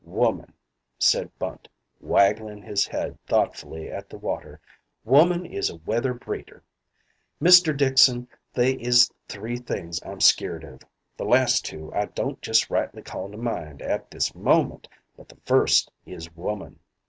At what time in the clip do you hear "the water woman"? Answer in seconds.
4.09-5.45